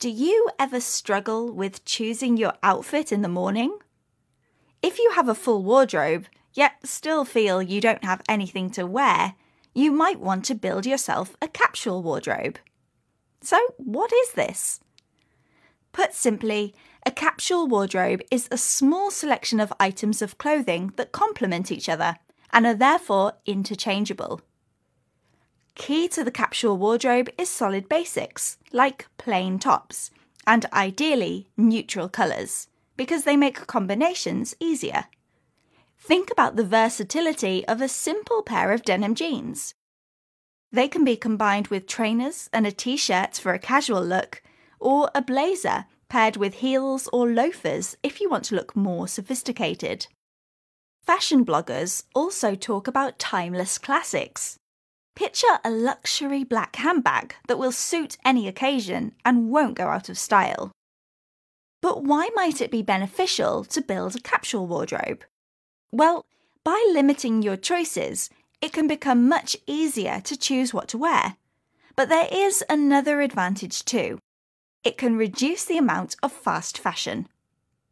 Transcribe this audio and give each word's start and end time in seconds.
Do 0.00 0.08
you 0.08 0.48
ever 0.58 0.80
struggle 0.80 1.52
with 1.52 1.84
choosing 1.84 2.38
your 2.38 2.54
outfit 2.62 3.12
in 3.12 3.20
the 3.20 3.28
morning? 3.28 3.76
If 4.80 4.98
you 4.98 5.10
have 5.14 5.28
a 5.28 5.34
full 5.34 5.62
wardrobe, 5.62 6.24
yet 6.54 6.76
still 6.84 7.26
feel 7.26 7.60
you 7.60 7.82
don't 7.82 8.02
have 8.02 8.22
anything 8.26 8.70
to 8.70 8.86
wear, 8.86 9.34
you 9.74 9.92
might 9.92 10.18
want 10.18 10.46
to 10.46 10.54
build 10.54 10.86
yourself 10.86 11.36
a 11.42 11.48
capsule 11.48 12.02
wardrobe. 12.02 12.58
So, 13.42 13.58
what 13.76 14.10
is 14.10 14.32
this? 14.32 14.80
Put 15.92 16.14
simply, 16.14 16.74
a 17.04 17.10
capsule 17.10 17.66
wardrobe 17.66 18.22
is 18.30 18.48
a 18.50 18.56
small 18.56 19.10
selection 19.10 19.60
of 19.60 19.70
items 19.78 20.22
of 20.22 20.38
clothing 20.38 20.94
that 20.96 21.12
complement 21.12 21.70
each 21.70 21.90
other 21.90 22.16
and 22.54 22.64
are 22.64 22.72
therefore 22.72 23.34
interchangeable. 23.44 24.40
Key 25.80 26.08
to 26.08 26.22
the 26.22 26.30
capsule 26.30 26.76
wardrobe 26.76 27.30
is 27.38 27.48
solid 27.48 27.88
basics, 27.88 28.58
like 28.70 29.08
plain 29.16 29.58
tops, 29.58 30.10
and 30.46 30.66
ideally 30.74 31.48
neutral 31.56 32.06
colours, 32.06 32.68
because 32.98 33.24
they 33.24 33.34
make 33.34 33.66
combinations 33.66 34.54
easier. 34.60 35.06
Think 35.98 36.30
about 36.30 36.56
the 36.56 36.66
versatility 36.66 37.66
of 37.66 37.80
a 37.80 37.88
simple 37.88 38.42
pair 38.42 38.72
of 38.72 38.82
denim 38.82 39.14
jeans. 39.14 39.72
They 40.70 40.86
can 40.86 41.02
be 41.02 41.16
combined 41.16 41.68
with 41.68 41.86
trainers 41.86 42.50
and 42.52 42.66
a 42.66 42.72
t 42.72 42.98
shirt 42.98 43.38
for 43.38 43.54
a 43.54 43.58
casual 43.58 44.04
look, 44.04 44.42
or 44.80 45.10
a 45.14 45.22
blazer 45.22 45.86
paired 46.10 46.36
with 46.36 46.56
heels 46.56 47.08
or 47.10 47.26
loafers 47.26 47.96
if 48.02 48.20
you 48.20 48.28
want 48.28 48.44
to 48.44 48.54
look 48.54 48.76
more 48.76 49.08
sophisticated. 49.08 50.08
Fashion 51.06 51.42
bloggers 51.42 52.04
also 52.14 52.54
talk 52.54 52.86
about 52.86 53.18
timeless 53.18 53.78
classics. 53.78 54.59
Picture 55.20 55.60
a 55.62 55.70
luxury 55.70 56.44
black 56.44 56.76
handbag 56.76 57.34
that 57.46 57.58
will 57.58 57.72
suit 57.72 58.16
any 58.24 58.48
occasion 58.48 59.12
and 59.22 59.50
won't 59.50 59.76
go 59.76 59.88
out 59.88 60.08
of 60.08 60.16
style. 60.16 60.72
But 61.82 62.04
why 62.04 62.30
might 62.34 62.62
it 62.62 62.70
be 62.70 62.80
beneficial 62.80 63.64
to 63.64 63.82
build 63.82 64.16
a 64.16 64.20
capsule 64.20 64.66
wardrobe? 64.66 65.26
Well, 65.92 66.24
by 66.64 66.82
limiting 66.94 67.42
your 67.42 67.58
choices, 67.58 68.30
it 68.62 68.72
can 68.72 68.88
become 68.88 69.28
much 69.28 69.58
easier 69.66 70.22
to 70.22 70.38
choose 70.38 70.72
what 70.72 70.88
to 70.88 70.96
wear. 70.96 71.36
But 71.96 72.08
there 72.08 72.28
is 72.32 72.64
another 72.70 73.20
advantage 73.20 73.84
too. 73.84 74.20
It 74.84 74.96
can 74.96 75.18
reduce 75.18 75.66
the 75.66 75.76
amount 75.76 76.16
of 76.22 76.32
fast 76.32 76.78
fashion. 76.78 77.28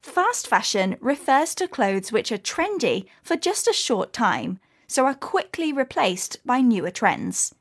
Fast 0.00 0.48
fashion 0.48 0.96
refers 0.98 1.54
to 1.56 1.68
clothes 1.68 2.10
which 2.10 2.32
are 2.32 2.38
trendy 2.38 3.04
for 3.22 3.36
just 3.36 3.68
a 3.68 3.74
short 3.74 4.14
time 4.14 4.60
so 4.88 5.04
are 5.04 5.14
quickly 5.14 5.72
replaced 5.72 6.44
by 6.44 6.60
newer 6.60 6.90
trends. 6.90 7.54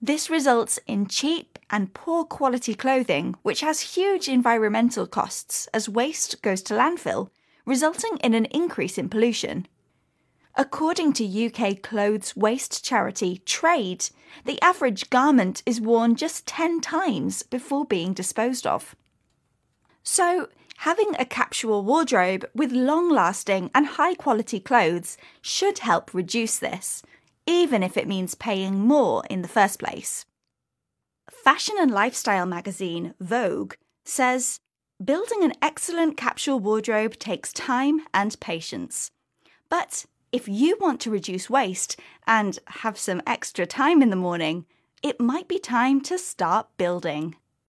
This 0.00 0.30
results 0.30 0.78
in 0.86 1.06
cheap 1.06 1.58
and 1.70 1.92
poor 1.92 2.24
quality 2.24 2.74
clothing, 2.74 3.34
which 3.42 3.62
has 3.62 3.96
huge 3.96 4.28
environmental 4.28 5.08
costs 5.08 5.66
as 5.74 5.88
waste 5.88 6.40
goes 6.40 6.62
to 6.62 6.74
landfill, 6.74 7.30
resulting 7.66 8.16
in 8.18 8.34
an 8.34 8.44
increase 8.46 8.96
in 8.96 9.08
pollution. 9.08 9.66
According 10.54 11.14
to 11.14 11.46
UK 11.46 11.82
clothes 11.82 12.36
waste 12.36 12.84
charity 12.84 13.42
TRAID, 13.44 14.10
the 14.44 14.60
average 14.62 15.10
garment 15.10 15.62
is 15.66 15.80
worn 15.80 16.16
just 16.16 16.46
10 16.46 16.80
times 16.80 17.42
before 17.42 17.84
being 17.84 18.12
disposed 18.12 18.66
of. 18.66 18.94
So, 20.10 20.48
having 20.78 21.14
a 21.18 21.26
capsule 21.26 21.84
wardrobe 21.84 22.48
with 22.54 22.72
long 22.72 23.10
lasting 23.10 23.70
and 23.74 23.86
high 23.86 24.14
quality 24.14 24.58
clothes 24.58 25.18
should 25.42 25.80
help 25.80 26.14
reduce 26.14 26.58
this, 26.58 27.02
even 27.46 27.82
if 27.82 27.94
it 27.94 28.08
means 28.08 28.34
paying 28.34 28.80
more 28.80 29.22
in 29.28 29.42
the 29.42 29.48
first 29.48 29.78
place. 29.78 30.24
Fashion 31.30 31.76
and 31.78 31.90
lifestyle 31.90 32.46
magazine 32.46 33.12
Vogue 33.20 33.74
says 34.06 34.60
building 35.04 35.44
an 35.44 35.52
excellent 35.60 36.16
capsule 36.16 36.58
wardrobe 36.58 37.18
takes 37.18 37.52
time 37.52 38.00
and 38.14 38.40
patience. 38.40 39.10
But 39.68 40.06
if 40.32 40.48
you 40.48 40.78
want 40.80 41.02
to 41.02 41.10
reduce 41.10 41.50
waste 41.50 42.00
and 42.26 42.58
have 42.66 42.96
some 42.96 43.20
extra 43.26 43.66
time 43.66 44.00
in 44.00 44.08
the 44.08 44.16
morning, 44.16 44.64
it 45.02 45.20
might 45.20 45.48
be 45.48 45.58
time 45.58 46.00
to 46.04 46.16
start 46.16 46.66
building. 46.78 47.36